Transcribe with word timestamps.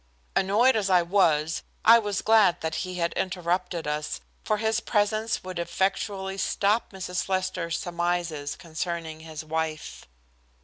Annoyed 0.35 0.75
as 0.75 0.89
I 0.89 1.03
was, 1.03 1.61
I 1.85 1.99
was 1.99 2.23
glad 2.23 2.61
that 2.61 2.77
he 2.81 2.95
had 2.95 3.13
interrupted 3.13 3.85
us, 3.85 4.19
for 4.43 4.57
his 4.57 4.79
presence 4.79 5.43
would 5.43 5.59
effectually 5.59 6.39
stop 6.39 6.91
Mrs. 6.91 7.29
Lester's 7.29 7.77
surmises 7.77 8.55
concerning 8.55 9.19
his 9.19 9.45
wife. 9.45 10.07